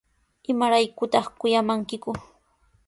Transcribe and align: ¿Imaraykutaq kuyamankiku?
¿Imaraykutaq 0.51 1.25
kuyamankiku? 1.39 2.11